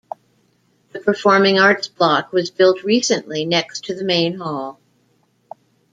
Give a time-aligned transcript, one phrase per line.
[0.93, 4.79] The Performing Arts Block was built recently next to the Main Hall.